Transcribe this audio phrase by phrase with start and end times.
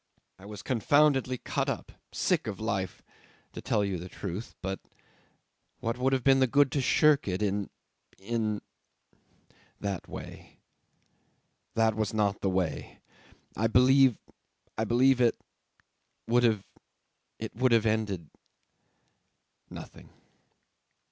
[0.39, 1.91] I was confoundedly cut up.
[2.11, 3.03] Sick of life
[3.53, 4.79] to tell you the truth; but
[5.79, 7.69] what would have been the good to shirk it in
[8.17, 8.63] in
[9.79, 10.57] that way?
[11.75, 12.97] That was not the way.
[13.55, 14.17] I believe
[14.75, 15.39] I believe it
[16.25, 16.65] would have
[17.37, 18.31] it would have ended
[19.69, 20.09] nothing."